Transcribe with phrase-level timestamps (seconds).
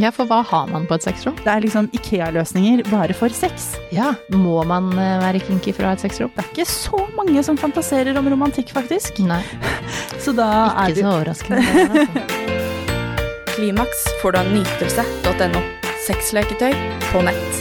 [0.00, 1.34] Ja, for hva har man på et sexrom?
[1.44, 3.74] Det er liksom Ikea-løsninger bare for sex.
[3.92, 6.30] Ja, Må man eh, være kinky for å ha et sexrom?
[6.32, 9.20] Det er ikke så mange som fantaserer om romantikk, faktisk.
[9.28, 9.42] Nei,
[10.24, 11.60] Så da er ikke så overraskende.
[11.60, 12.06] altså.
[13.52, 15.60] Klimaks får du av nytelse.no.
[16.06, 16.72] Sexleketøy
[17.10, 17.60] på nett.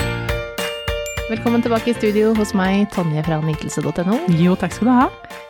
[1.32, 4.21] Velkommen tilbake i studio hos meg, Tonje fra nytelse.no.
[4.39, 5.09] Jo, takk skal du ha.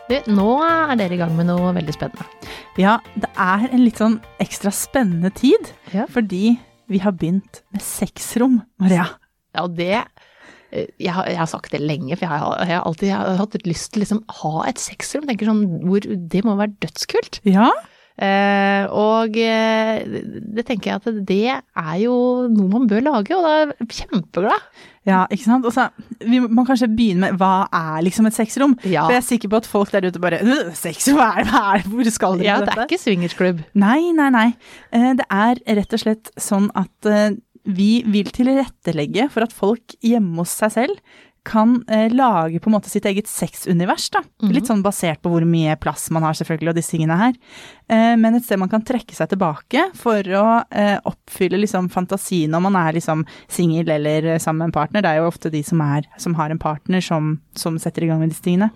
[0.10, 2.26] Du, Nå er dere i gang med noe veldig spennende.
[2.82, 6.06] Ja, det er en litt sånn ekstra spennende tid, Ja.
[6.10, 6.58] fordi
[6.92, 9.08] vi har begynt med sexrom, Maria.
[9.56, 12.78] Ja, og det eh, jeg har, jeg har sagt det lenge, for jeg har, jeg
[12.78, 15.28] har alltid jeg har hatt lyst til å liksom ha et sexrom.
[15.30, 17.42] Tenker sånn, hvor, Det må være dødskult.
[17.48, 17.70] Ja,
[18.92, 20.02] og eh,
[20.56, 22.16] det tenker jeg at det er jo
[22.52, 24.66] noe man bør lage, og da er jeg kjempeglad.
[25.10, 25.66] ja ikke sant?
[25.66, 25.88] Og så,
[26.22, 28.76] vi må kanskje begynne med hva er liksom et sexrom?
[28.84, 29.06] Ja.
[29.08, 31.48] For jeg er sikker på at folk der ute bare «Øh, Sexrom, hva er
[31.82, 31.88] det?
[31.94, 33.64] Hvor skal dere Ja, med det er ikke swingersklubb.
[33.74, 34.48] Nei, nei, nei.
[34.94, 37.32] Eh, Det er rett og slett sånn at eh,
[37.66, 42.76] vi vil tilrettelegge for at folk hjemme hos seg selv kan eh, lage på en
[42.76, 44.22] måte sitt eget sexunivers, da.
[44.54, 47.34] Litt sånn basert på hvor mye plass man har selvfølgelig og disse tingene her.
[47.90, 52.54] Eh, Men et sted man kan trekke seg tilbake for å eh, oppfylle liksom fantasien
[52.54, 55.02] om man er liksom singel eller eh, sammen med en partner.
[55.02, 58.12] Det er jo ofte de som, er, som har en partner som, som setter i
[58.12, 58.70] gang med disse tingene.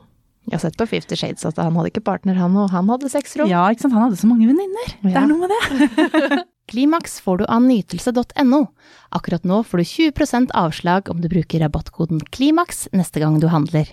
[0.46, 3.10] Jeg har sett på Fifty Shades at han hadde ikke partner, han, og han hadde
[3.10, 3.50] sexrom.
[3.50, 3.96] Ja, ikke sant.
[3.98, 4.92] Han hadde så mange venninner.
[5.02, 6.44] Det er noe med det.
[6.72, 8.62] Klimaks får du av nytelse.no.
[9.10, 13.92] Akkurat nå får du 20% avslag om du bruker rabattkoden KLIMAKS neste gang du handler.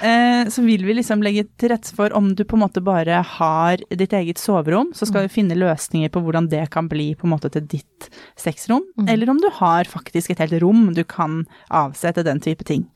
[0.00, 3.18] Eh, så vil vi liksom legge til rette for om du på en måte bare
[3.34, 7.28] har ditt eget soverom, så skal vi finne løsninger på hvordan det kan bli på
[7.28, 8.08] en måte til ditt
[8.40, 12.86] sexrom, eller om du har faktisk et helt rom du kan avsette den type ting.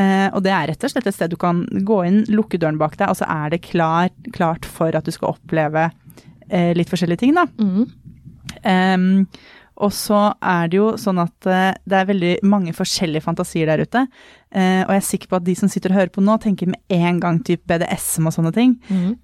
[0.00, 2.80] Eh, og det er rett og slett et sted du kan gå inn, lukke døren
[2.80, 5.90] bak deg, og så er det klar, klart for at du skal oppleve
[6.48, 7.46] litt forskjellige ting, da.
[8.62, 9.26] Em,
[9.76, 13.82] og så er det jo sånn at eh, det er veldig mange forskjellige fantasier der
[13.84, 14.06] ute.
[14.56, 16.70] Eh, og jeg er sikker på at de som sitter og hører på nå, tenker
[16.70, 18.72] med en gang typ BDSM og sånne ting.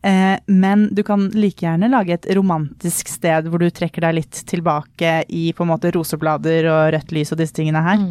[0.05, 4.43] Eh, men du kan like gjerne lage et romantisk sted hvor du trekker deg litt
[4.51, 8.03] tilbake i på en måte roseblader og rødt lys og disse tingene her.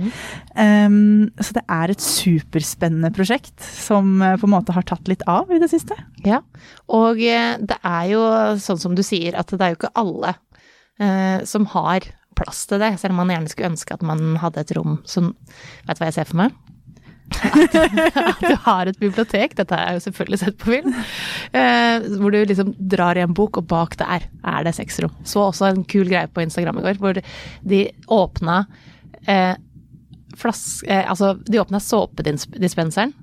[0.58, 5.52] Em, så det er et superspennende prosjekt som på en måte har tatt litt av
[5.54, 5.98] i det siste.
[6.26, 6.42] Ja,
[6.90, 8.24] og det er jo
[8.62, 10.34] sånn som du sier, at det er jo ikke alle
[11.50, 12.06] som har
[12.42, 15.32] plass til det, selv om man gjerne skulle ønske at man hadde et rom som
[15.88, 16.60] Vet du hva jeg ser for meg?
[17.32, 17.76] At,
[18.32, 20.94] at du har et bibliotek, dette har jeg jo selvfølgelig sett på film,
[21.56, 25.14] eh, hvor du liksom drar i en bok, og bak der er det sexrom.
[25.24, 27.22] Så også en kul greie på Instagram i går, hvor
[27.72, 27.82] de
[28.12, 28.64] åpna
[29.28, 29.56] eh,
[30.38, 33.14] flas, eh, altså, de åpna såpedispenseren,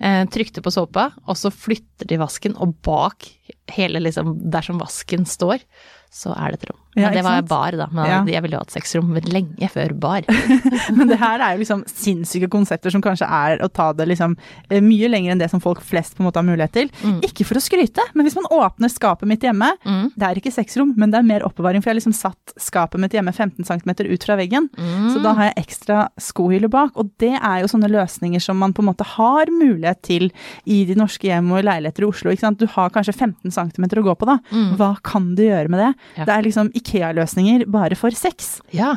[0.00, 3.28] eh, trykte på såpa, og så flytter de vasken, og bak
[3.74, 5.62] hele liksom, der som vasken står,
[6.10, 6.76] så er det et rom.
[6.98, 7.86] Ja, Men det var bar, da.
[7.94, 8.24] Men Ja.
[8.26, 10.24] jeg ville jo hatt sexrom lenge før bar.
[10.96, 14.34] Men det her er jo liksom sinnssyke konsepter som kanskje er å ta det liksom
[14.68, 16.90] eh, mye lenger enn det som folk flest på en måte har mulighet til.
[17.22, 20.90] Ikke for å skryte, men hvis man åpner skapet mitt hjemme, det er ikke sexrom,
[20.98, 23.94] men det er mer oppbevaring, for jeg har liksom satt skapet mitt hjemme 15 cm
[24.10, 24.66] ut fra veggen,
[25.14, 28.74] så da har jeg ekstra skohylle bak, og det er jo sånne løsninger som man
[28.74, 30.26] på en måte har mulighet til
[30.66, 32.34] i de norske hjem og leiligheter i Oslo.
[32.58, 34.40] Du har kanskje 15 cm å gå på da.
[34.74, 35.94] Hva kan du gjøre med det?
[36.16, 36.26] Ja.
[36.26, 38.58] Det er liksom IKEA-løsninger bare for sex.
[38.74, 38.96] Ja.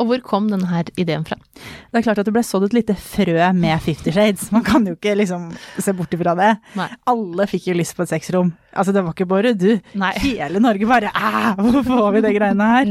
[0.00, 1.36] Og hvor kom denne her ideen fra?
[1.54, 4.48] Det er klart at det ble sådd et lite frø med Fifty Shades.
[4.54, 6.50] Man kan jo ikke liksom se bort ifra det.
[6.78, 6.88] Nei.
[7.10, 8.50] Alle fikk jo lyst på et sexrom.
[8.74, 9.70] Altså, det var ikke bare du.
[9.94, 10.10] Nei.
[10.24, 12.90] Hele Norge bare Æh, hvor får vi de greiene her?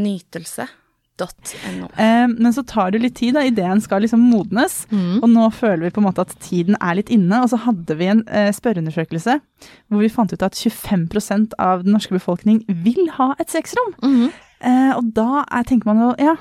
[1.13, 1.89] Nytelse.no.
[1.97, 3.43] Eh, men så tar det litt tid, da.
[3.45, 4.83] Ideen skal liksom modnes.
[5.21, 7.43] Og nå føler vi på en måte at tiden er litt inne.
[7.43, 9.39] Og så hadde vi en eh, spørreundersøkelse
[9.87, 13.93] hvor vi fant ut at 25% av den norske befolkning vil ha et sexrom.
[14.01, 16.35] Eh, og da er, tenker man jo ja,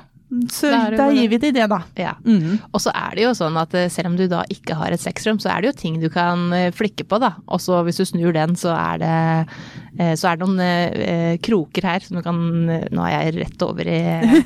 [0.49, 1.83] så Da gir vi det det, da.
[2.01, 2.15] Ja.
[2.25, 2.57] Mm.
[2.73, 5.37] Og så er det jo sånn at selv om du da ikke har et sexrom,
[5.43, 7.35] så er det jo ting du kan flikke på, da.
[7.53, 9.19] Og så hvis du snur den, så er det,
[10.17, 12.39] så er det noen eh, kroker her som du kan
[12.73, 13.99] eh, Nå er jeg rett over i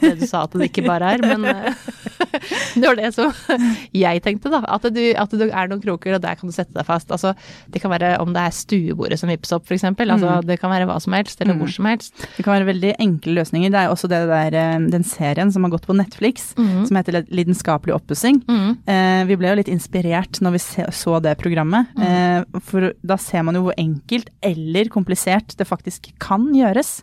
[0.03, 1.87] det du sa at det ikke bare er, men eh,
[2.81, 3.31] det var det som
[4.05, 4.63] jeg tenkte, da.
[4.77, 7.13] At, du, at det er noen kroker, og der kan du sette deg fast.
[7.15, 7.35] Altså,
[7.73, 9.87] det kan være om det er stuebordet som vippes opp, f.eks.
[9.87, 12.15] Altså, Det kan være hva som helst, eller hvor som helst.
[12.37, 13.73] Det kan være veldig enkle løsninger.
[13.73, 17.23] Det er også det der, eh, den serien som har gått på Netflix, som heter
[17.31, 18.43] Lidenskapelig oppussing.
[18.47, 18.77] Mm.
[19.29, 20.61] vi ble jo litt inspirert når vi
[20.95, 26.09] så det programmet, eh, for da ser man jo hvor enkelt eller komplisert det faktisk
[26.23, 27.01] kan gjøres.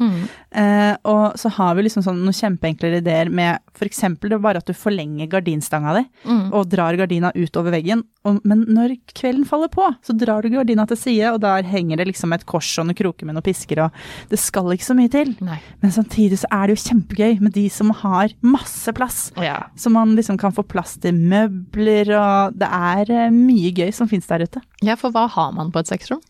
[0.51, 4.01] Eh, og så har vi liksom sånn noen kjempeenklere ideer med f.eks.
[4.21, 6.53] det bare at du forlenger gardinstanga di Mm.
[6.53, 8.03] og drar gardina ut over veggen.
[8.25, 11.97] Og, men når kvelden faller på, så drar du gardina til side, og der henger
[11.99, 13.91] det liksom et kors og noen kroker med noen pisker, og
[14.31, 15.33] det skal ikke så mye til.
[15.43, 15.57] Nei.
[15.81, 19.31] Men samtidig så er det jo kjempegøy med de som har masse plass.
[19.37, 19.65] Ja.
[19.75, 24.07] Så man liksom kan få plass til møbler, og det er eh, mye gøy som
[24.07, 24.61] finnes der ute.
[24.83, 26.21] ja, for hva har man på et sexrom?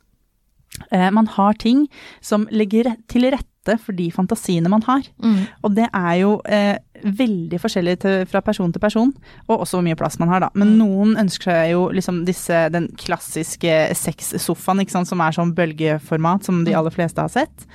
[0.92, 1.88] Eh, man har ting
[2.22, 5.04] som legger til rette for de fantasiene man har.
[5.24, 5.48] Mm.
[5.64, 9.14] Og det er jo eh, veldig forskjellig til, fra person til person,
[9.48, 10.50] og også hvor mye plass man har, da.
[10.56, 10.78] Men Mm.
[10.82, 16.44] noen ønsker seg jo liksom disse, den klassiske sexsofaen, ikke sant, som er sånn bølgeformat,
[16.44, 16.66] som Mm.
[16.66, 17.66] de aller fleste har sett.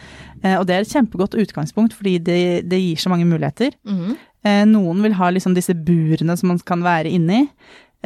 [0.43, 3.73] Eh, og det er et kjempegodt utgangspunkt, fordi det, det gir så mange muligheter.
[3.87, 4.17] Mm.
[4.45, 7.49] Eh, noen vil ha liksom disse burene som man kan være inni.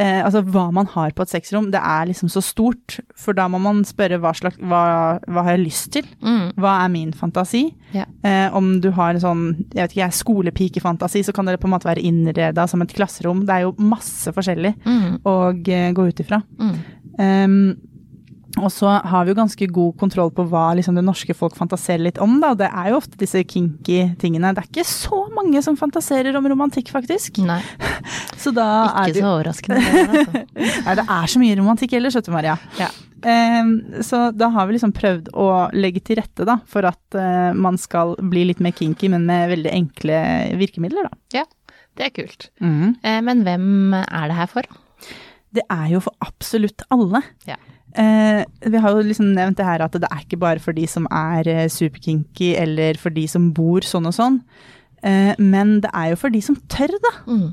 [0.01, 3.45] Eh, altså hva man har på et sexrom, det er liksom så stort, for da
[3.53, 6.07] må man spørre hva slags Hva, hva har jeg lyst til?
[6.25, 6.55] Mm.
[6.57, 7.75] Hva er min fantasi?
[7.93, 8.07] Ja.
[8.25, 9.45] Eh, om du har en sånn,
[9.75, 12.95] jeg vet ikke, jeg, skolepikefantasi, så kan det på en måte være innreda som et
[12.97, 13.45] klasserom.
[13.45, 15.21] Det er jo masse forskjellig Mm.
[15.29, 15.37] å
[15.69, 16.43] eh, gå ut ifra.
[16.59, 16.77] Mm.
[17.19, 17.77] Um,
[18.61, 22.03] og så har vi jo ganske god kontroll på hva liksom, det norske folk fantaserer
[22.05, 22.51] litt om, da.
[22.59, 24.51] Det er jo ofte disse kinky tingene.
[24.53, 27.41] Det er ikke så mange som fantaserer om romantikk, faktisk.
[27.49, 27.63] Nei,
[28.43, 29.79] Så da er ikke det så overraskende.
[29.81, 30.45] det, altså.
[30.89, 32.59] Nei, det er så mye romantikk ellers, vet du, Maria.
[32.81, 32.91] Ja.
[33.23, 33.73] Um,
[34.03, 35.49] så da har vi liksom prøvd å
[35.79, 39.49] legge til rette, da, for at uh, man skal bli litt mer kinky, men med
[39.55, 40.23] veldig enkle
[40.59, 41.41] virkemidler, da.
[41.41, 41.45] Ja,
[41.97, 42.49] det er kult.
[42.61, 44.67] Eh, Men hvem er det her for?
[45.53, 47.21] Det er jo for absolutt alle.
[47.47, 47.59] Ja.
[47.99, 48.43] Eh,
[48.73, 51.09] vi har jo liksom nevnt det her at det er ikke bare for de som
[51.11, 54.39] er eh, superkinky, eller for de som bor sånn og sånn.
[55.03, 57.13] Eh, men det er jo for de som tør, da.
[57.27, 57.49] Mm.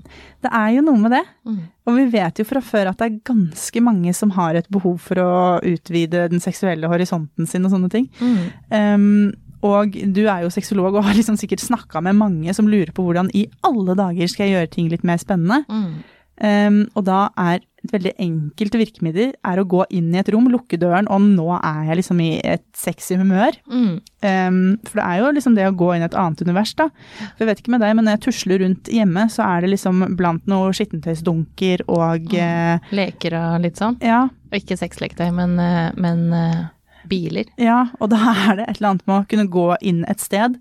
[0.46, 1.24] Det er jo noe med det.
[1.50, 1.60] Mm.
[1.90, 5.00] Og vi vet jo fra før at det er ganske mange som har et behov
[5.02, 5.32] for å
[5.66, 8.08] utvide den seksuelle horisonten sin og sånne ting.
[8.22, 8.44] Mm.
[8.70, 9.08] Um,
[9.66, 13.04] og du er jo sexolog og har liksom sikkert snakka med mange som lurer på
[13.04, 15.66] hvordan i alle dager skal jeg gjøre ting litt mer spennende.
[15.68, 15.98] Mm.
[16.40, 20.50] Um, og da er et veldig enkelt virkemiddel er å gå inn i et rom,
[20.52, 23.56] lukke døren, og nå er jeg liksom i et sexy humør.
[23.72, 24.00] Mm.
[24.26, 26.90] Um, for det er jo liksom det å gå inn i et annet univers, da.
[27.22, 29.72] For jeg vet ikke med deg, men når jeg tusler rundt hjemme, så er det
[29.76, 32.92] liksom blant noe skittentøysdunker og mm.
[33.00, 34.00] Leker og litt sånn.
[34.04, 36.68] ja, Og ikke sexleketøy, men, eh, men eh,
[37.10, 37.48] biler.
[37.62, 40.60] ja, og da er det et eller annet med å kunne gå inn et sted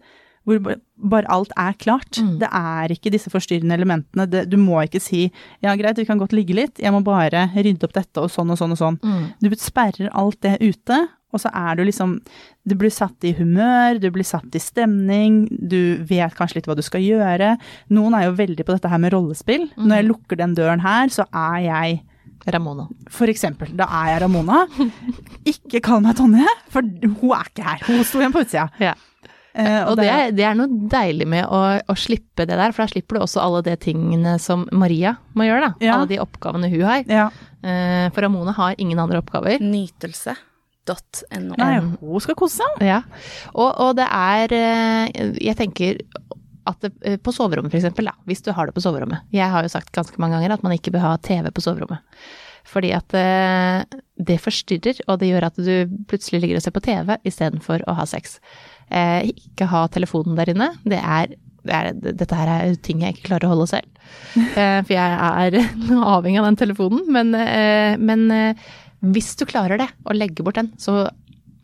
[0.48, 0.78] hvor
[1.12, 2.18] bare alt er klart.
[2.18, 2.38] Mm.
[2.40, 4.26] Det er ikke disse forstyrrende elementene.
[4.30, 5.26] Det, du må ikke si
[5.64, 8.50] ja, greit, vi kan godt ligge litt, jeg må bare rydde opp dette og sånn
[8.54, 8.98] og sånn og sånn.
[9.04, 9.22] Mm.
[9.44, 12.14] Du sperrer alt det ute, og så er du liksom
[12.68, 16.76] Du blir satt i humør, du blir satt i stemning, du vet kanskje litt hva
[16.76, 17.54] du skal gjøre.
[17.92, 19.68] Noen er jo veldig på dette her med rollespill.
[19.76, 19.86] Mm.
[19.86, 22.00] Når jeg lukker den døren her, så er jeg
[22.48, 22.86] Ramona.
[23.12, 24.62] for eksempel, da er jeg Ramona.
[25.52, 27.82] Ikke kall meg Tonje, for hun er ikke her.
[27.88, 28.68] Hun sto igjen på utsida.
[28.80, 28.94] Ja.
[29.58, 32.84] Eh, Og det er, det er noe deilig med å, å slippe det der, for
[32.84, 35.84] da slipper du også alle de tingene som Maria må gjøre, da.
[35.84, 35.96] Ja.
[35.98, 37.02] Alle de oppgavene hun har.
[37.10, 37.28] ja.
[37.58, 39.58] Eh, For Ramona har ingen andre oppgaver.
[39.58, 41.56] Nytelse.no.
[41.58, 42.84] Nei, hun skal kose seg.
[42.86, 43.00] Ja.
[43.52, 45.98] Og, og det er eh, Jeg tenker
[46.68, 49.24] at det, på soverommet for eksempel, da, hvis du har det på soverommet.
[49.34, 52.04] Jeg har jo sagt ganske mange ganger at man ikke bør ha TV på soverommet.
[52.68, 53.14] Fordi at
[54.28, 57.94] det forstyrrer, og det gjør at du plutselig ligger og ser på TV istedenfor å
[57.96, 58.34] ha sex.
[58.90, 60.70] Eh, ikke ha telefonen der inne.
[60.88, 61.34] Det er,
[61.68, 63.88] det er, dette her er ting jeg ikke klarer å holde selv.
[64.58, 65.56] Eh, for jeg er
[66.16, 67.02] avhengig av den telefonen.
[67.12, 68.68] Men, eh, men eh,
[69.04, 71.06] hvis du klarer det, å legge bort den, så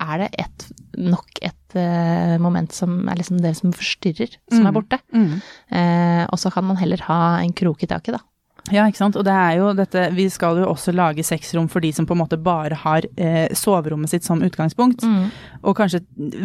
[0.05, 0.65] er det et,
[0.99, 4.69] nok et eh, moment som er liksom det som forstyrrer, som Mm.
[4.69, 4.99] er borte.
[5.70, 8.20] Eh, og så kan man heller ha en krok i taket, da.
[8.73, 9.17] Ja, ikke sant.
[9.21, 12.15] Og det er jo dette Vi skal jo også lage sexrom for de som på
[12.17, 15.05] en måte bare har eh, soverommet sitt som utgangspunkt.
[15.65, 16.01] Og kanskje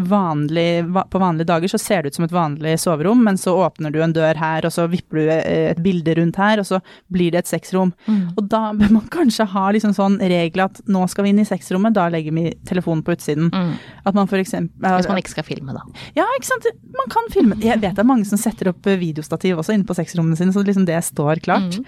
[0.09, 3.53] vanlig, va, på vanlige dager så ser det ut som et vanlig soverom, men så
[3.63, 6.67] åpner du en dør her, og så vipper du eh, et bilde rundt her, og
[6.67, 7.93] så blir det et sexrom.
[8.07, 8.35] Mm.
[8.35, 11.47] Og da bør man kanskje ha liksom sånn regel at nå skal vi inn i
[11.47, 13.47] sexrommet, da legger vi telefonen på utsiden.
[13.53, 13.73] Mm.
[14.03, 15.85] At man for eksempel Hvis man ikke skal filme, da.
[16.17, 16.67] Ja, ikke sant.
[16.95, 17.59] Man kan filme.
[17.63, 20.55] Jeg vet det er mange som setter opp eh, videostativ også inne på sexrommene sine,
[20.55, 21.79] så liksom det står klart.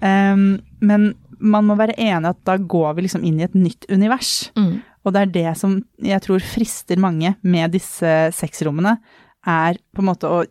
[0.00, 3.88] Um, men man må være enig at da går vi liksom inn i et nytt
[3.92, 4.50] univers.
[4.58, 4.80] Mm.
[5.04, 8.98] Og det er det som jeg tror frister mange med disse sexrommene,
[9.48, 10.42] er på en måte å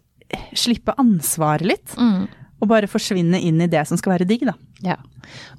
[0.57, 1.93] slippe ansvaret litt.
[1.97, 2.25] Mm.
[2.59, 4.55] Og bare forsvinne inn i det som skal være digg, da.
[4.83, 4.97] Ja.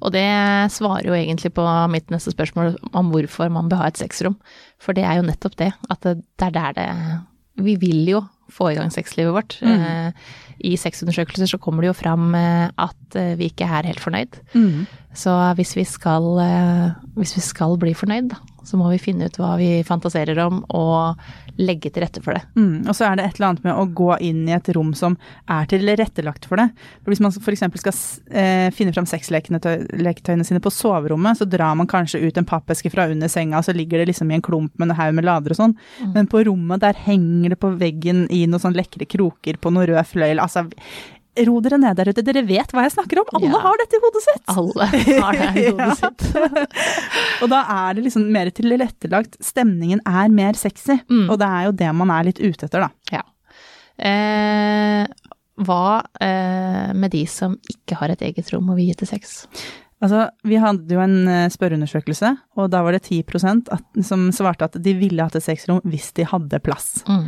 [0.03, 0.27] Og det
[0.73, 1.63] svarer jo egentlig på
[1.93, 4.35] mitt neste spørsmål om hvorfor man bør ha et sexrom.
[4.81, 6.89] For det er jo nettopp det, at det er der det
[7.61, 9.57] Vi vil jo få i gang sexlivet vårt.
[9.63, 10.11] Mm.
[10.61, 14.41] I sexundersøkelser så kommer det jo fram eh, at eh, vi ikke er helt fornøyd.
[15.17, 18.35] Så hvis vi skal, eh, hvis vi skal bli fornøyd,
[18.67, 21.17] så må vi finne ut hva vi fantaserer om, og
[21.61, 22.43] legge til rette for det.
[22.57, 24.91] Mm, og så er det et eller annet med å gå inn i et rom
[24.97, 25.17] som
[25.51, 26.67] er tilrettelagt for det.
[27.01, 27.65] For hvis man f.eks.
[27.83, 27.97] skal
[28.41, 33.07] eh, finne fram sexleketøyene sine på soverommet, så drar man kanskje ut en pappeske fra
[33.11, 35.55] under senga, og så ligger det liksom i en klump med en haug med lader
[35.55, 35.77] og sånn.
[36.01, 36.13] Mm.
[36.17, 39.89] Men på rommet, der henger det på veggen i noen sånn lekre kroker på noe
[39.89, 40.41] rød fløyel.
[40.43, 40.67] Altså,
[41.47, 43.29] ro dere ned der ute, dere vet hva jeg snakker om.
[43.37, 43.59] Alle Ja.
[43.63, 44.43] har dette i hodet sitt.
[44.51, 44.87] Alle
[45.23, 46.25] har det i hodet sitt.
[47.41, 49.37] Og da er det liksom mer tilrettelagt.
[49.43, 51.29] Stemningen er mer sexy, Mm.
[51.29, 52.89] og det er jo det man er litt ute etter, da.
[53.11, 53.23] Ja.
[54.01, 55.05] Eh,
[55.61, 55.83] hva
[56.19, 59.45] eh, med de som ikke har et eget rom å vie til sex?
[60.01, 63.19] Altså, vi hadde jo en eh, spørreundersøkelse, og da var det 10
[63.69, 67.03] at, som svarte at de ville hatt et sexrom hvis de hadde plass.
[67.05, 67.27] Mm.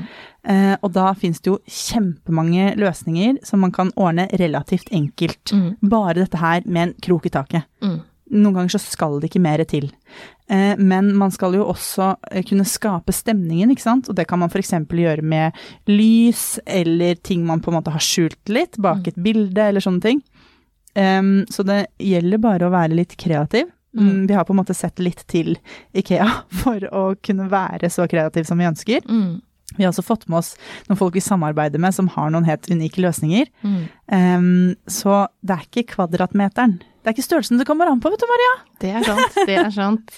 [0.49, 5.53] Eh, og da finnes det jo kjempemange løsninger som man kan ordne relativt enkelt.
[5.53, 5.69] Mm.
[5.85, 7.69] Bare dette her med en krok i taket.
[7.85, 8.01] Mm.
[8.33, 9.91] Noen ganger så skal det ikke mer til.
[10.49, 14.09] Eh, men man skal jo også eh, kunne skape stemningen, ikke sant.
[14.09, 14.73] Og det kan man f.eks.
[14.89, 15.61] gjøre med
[15.91, 20.03] lys, eller ting man på en måte har skjult litt bak et bilde, eller sånne
[20.03, 20.23] ting.
[20.93, 23.71] Em, så det gjelder bare å være litt kreativ.
[23.97, 24.09] Mm.
[24.09, 25.55] Mm, Vi har på en måte sett litt til
[25.93, 26.29] Ikea
[26.63, 29.05] for å kunne være så kreativ som vi ønsker.
[29.09, 29.41] Mm.
[29.77, 30.53] Vi har også fått med oss
[30.85, 33.49] noen folk vi samarbeider med som har noen helt unike løsninger.
[33.65, 33.85] Mm.
[34.13, 36.75] Um, så det er ikke kvadratmeteren.
[37.03, 38.51] Det er ikke størrelsen det kommer an på, vet du Maria.
[38.79, 40.13] Det er sant, det er sant.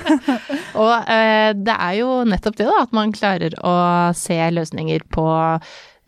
[0.82, 3.76] og uh, det er jo nettopp det, da, at man klarer å
[4.18, 5.24] se løsninger på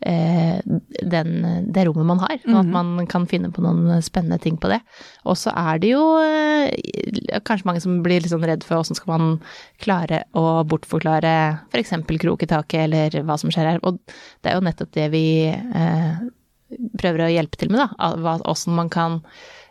[0.03, 1.31] den,
[1.73, 2.71] det rommet man har, og at Mhm.
[2.73, 4.81] man kan finne på noen spennende ting på det.
[5.25, 8.95] Og så er det jo eh, kanskje mange som blir litt sånn redd for åssen
[8.99, 9.41] skal man
[9.81, 11.33] klare å bortforklare
[11.71, 11.93] f.eks.
[12.19, 13.79] krok i taket, eller hva som skjer her.
[13.83, 13.99] Og
[14.43, 16.15] det er jo nettopp det vi eh,
[16.99, 18.37] prøver å hjelpe til med, da.
[18.49, 19.21] Åssen man kan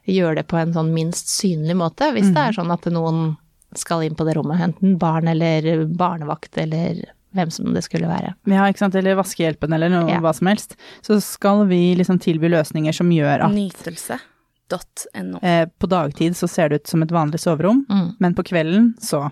[0.06, 3.36] gjøre det på en sånn minst synlig måte, hvis det er sånn at noen
[3.74, 8.34] skal inn på det rommet, enten barn eller barnevakt eller hvem som det skulle være.
[8.46, 10.20] Ja, ikke sant, eller vaskehjelpen eller noe, Ja.
[10.20, 10.76] hva som helst.
[11.02, 15.38] Så skal vi liksom tilby løsninger som gjør at Nytelse.no.
[15.42, 18.16] eh, på dagtid så ser det ut som et vanlig soverom, Mm.
[18.20, 19.30] men på kvelden så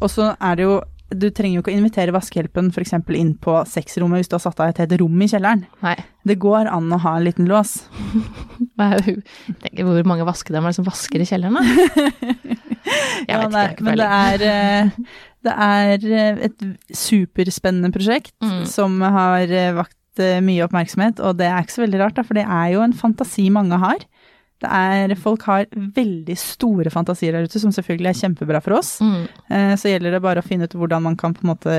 [0.00, 0.80] Og så er det jo
[1.10, 2.92] Du trenger jo ikke å invitere vaskehjelpen f.eks.
[3.16, 5.62] inn på sexrommet hvis du har satt av et helt rom i kjelleren.
[5.82, 5.94] Nei.
[6.26, 7.88] Det går an å ha en liten lås.
[8.78, 11.62] Er tenker, Hvor mange vaskedamer er det som vasker i kjelleren, da?
[13.24, 13.72] Jeg Ja, vet ikke, nei, jeg er.
[13.72, 14.90] ikke men det er, eh,
[15.46, 16.64] det er eh, et
[16.94, 18.64] superspennende prosjekt Mm.
[18.66, 22.22] som har eh, vakt eh, mye oppmerksomhet, og det er ikke så veldig rart, da,
[22.26, 23.98] for det er jo en fantasi mange har.
[24.58, 28.96] Det er, folk har veldig store fantasier der ute, som selvfølgelig er kjempebra for oss.
[28.98, 29.28] Mm.
[29.78, 31.76] Så gjelder det bare å finne ut hvordan man kan på en måte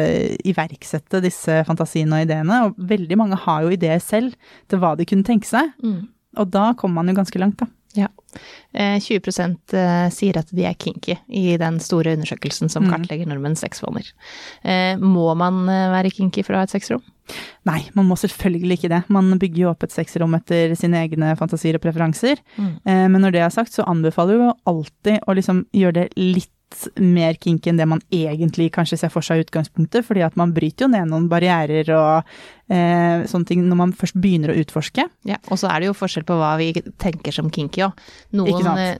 [0.48, 2.62] iverksette disse fantasiene og ideene.
[2.70, 4.32] Og veldig mange har jo ideer selv
[4.72, 6.08] til hva de kunne tenke seg, Mm.
[6.39, 7.68] og da kommer man jo ganske langt, da.
[7.98, 8.08] Ja.
[8.74, 9.39] Eh, 20
[9.74, 12.91] eh, sier at de er kinky i den store undersøkelsen som Mm.
[12.93, 14.05] kartlegger nordmenns sexvaner.
[14.63, 17.01] Eh, Må man eh, være kinky for å ha et sexrom?
[17.65, 19.03] Nei, man må selvfølgelig ikke det.
[19.10, 22.38] Man bygger jo opp et sexrom etter sine egne fantasier og preferanser.
[22.58, 22.72] Mm.
[22.86, 26.08] Eh, Men når det er sagt, så anbefaler vi jo alltid å liksom gjøre det
[26.17, 26.50] litt
[27.02, 30.54] mer kinky enn det man egentlig kanskje ser for seg i utgangspunktet, fordi at man
[30.54, 32.30] bryter jo ned noen barrierer og
[32.70, 35.06] eh, sånne ting når man først begynner å utforske.
[35.28, 36.72] Ja, og så er det jo forskjell på hva vi
[37.02, 38.04] tenker som kinky òg.
[38.38, 38.98] Eh,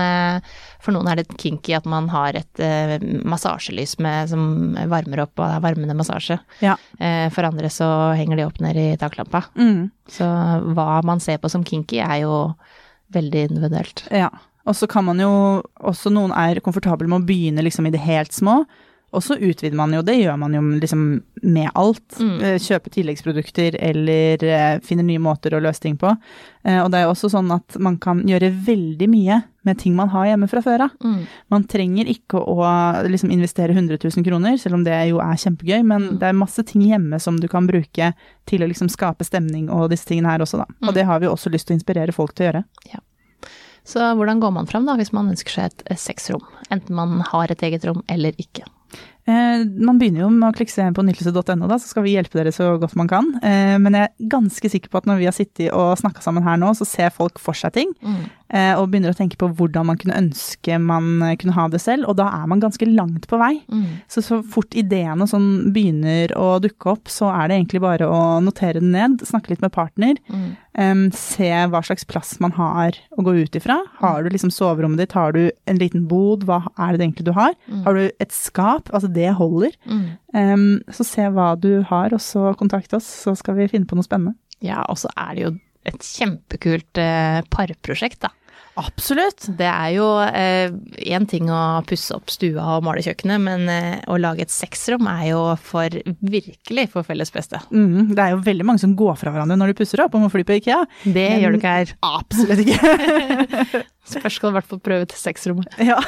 [0.00, 0.52] eh,
[0.82, 2.96] For noen er det kinky at man har et eh,
[3.28, 6.38] massasjelys med, som varmer opp, og det er varmende massasje.
[6.64, 6.78] Ja.
[6.98, 7.88] Eh, For andre så
[8.18, 9.44] henger de opp ned i taklampa.
[9.58, 9.90] Mm.
[10.08, 10.28] Så
[10.72, 12.38] hva man ser på som kinky er jo
[13.12, 14.06] veldig individuelt.
[14.08, 14.30] Ja.
[14.66, 15.32] Og så kan man jo
[15.82, 18.62] også Noen er komfortable med å begynne liksom i det helt små.
[19.12, 21.00] Og så utvider man jo, det gjør man jo liksom
[21.44, 22.14] med alt.
[22.16, 22.36] Mm.
[22.40, 26.14] Eh, Kjøpe tilleggsprodukter eller eh, finne nye måter å løse ting på.
[26.64, 29.92] Eh, Og det er jo også sånn at man kan gjøre veldig mye med ting
[29.98, 30.94] man har hjemme fra før av.
[31.04, 31.26] Mm.
[31.52, 32.56] Man trenger ikke å
[33.12, 36.18] liksom investere 100 000 kroner, selv om det jo er kjempegøy, men Mm.
[36.18, 38.14] det er masse ting hjemme som du kan bruke
[38.48, 40.66] til å liksom skape stemning og disse tingene her også, da.
[40.80, 40.88] Mm.
[40.88, 42.64] Og det har vi også lyst til å inspirere folk til å gjøre.
[43.88, 46.44] Så hvordan går man fram da, hvis man ønsker seg et eh, sexrom?
[46.70, 48.66] Enten man har et eget rom eller ikke.
[49.22, 52.16] Eh, man begynner jo med å klikke seg inn på nytelse.no, da, så skal vi
[52.16, 53.28] hjelpe dere så godt man kan.
[53.46, 56.46] Eh, men jeg er ganske sikker på at når vi har sittet og snakka sammen
[56.46, 57.92] her nå, så ser folk for seg ting.
[58.02, 58.24] Mm.
[58.52, 61.80] Eh, og begynner å tenke på hvordan man kunne ønske man eh, kunne ha det
[61.82, 62.08] selv.
[62.10, 63.54] Og da er man ganske langt på vei.
[63.72, 64.02] Mm.
[64.12, 68.20] Så så fort ideene sånn begynner å dukke opp, så er det egentlig bare å
[68.44, 70.18] notere den ned, snakke litt med partner.
[70.32, 70.50] Mm.
[70.82, 73.78] em, se hva slags plass man har å gå ut ifra.
[74.00, 77.34] Har du liksom soverommet ditt, har du en liten bod, hva er det egentlig du
[77.36, 77.56] har?
[77.66, 77.82] Mm.
[77.86, 78.88] Har du et skap?
[78.92, 79.76] Altså det holder.
[80.32, 83.98] Em, så se hva du har, og så kontakt oss, så skal vi finne på
[83.98, 84.36] noe spennende.
[84.62, 85.52] Ja, og så er det jo
[85.88, 88.30] et kjempekult eh, parprosjekt, da.
[88.80, 89.44] Absolutt.
[89.58, 90.06] Det er jo
[91.12, 95.08] én ting å pusse opp stua og male kjøkkenet, men eh, å lage et sexrom
[95.10, 97.60] er jo for virkelig for felles beste.
[97.70, 100.24] Mm, det er jo veldig mange som går fra hverandre når de pusser opp og
[100.24, 100.80] må fly på Ikea.
[101.04, 101.94] Det Men- gjør du ikke her.
[102.12, 103.82] Absolutt ikke.
[104.12, 105.76] Først skal du i hvert fall prøve til sexrommet.
[105.92, 106.00] ja.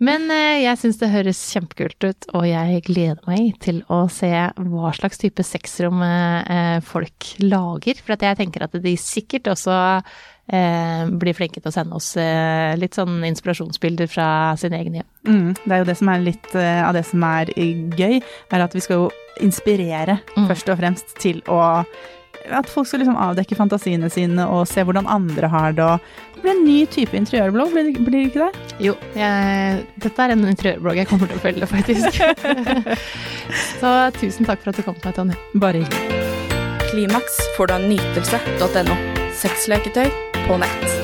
[0.00, 4.30] Men eh, jeg syns det høres kjempekult ut, og jeg gleder meg til å se
[4.30, 8.00] hva slags type sexrom eh, folk lager.
[8.00, 12.14] For at jeg tenker at de sikkert også eh, blir flinke til å sende oss
[12.16, 15.08] eh, litt sånn inspirasjonsbilder fra sin egen hjem.
[15.28, 18.20] Mm, det er jo det som er litt eh, av det som er eh, gøy,
[18.56, 19.10] er at vi skal jo
[19.44, 20.46] inspirere Mm.
[20.48, 21.60] først og fremst til å
[22.48, 25.84] at folk skal liksom avdekke fantasiene sine og se hvordan andre har det.
[25.84, 26.00] og
[26.34, 28.76] Det blir en ny type interiørblogg, blir, det- blir det ikke det?
[28.86, 32.22] Jo, jeg, dette er en interiørblogg jeg kommer til å følge, faktisk.
[33.80, 35.36] Så tusen takk for at du kom til meg, Tonje.
[35.60, 36.88] Bare hyggelig.
[36.88, 38.96] Klimaks får du av nytelse.no.
[39.38, 40.08] Sexleketøy
[40.48, 40.97] på nett.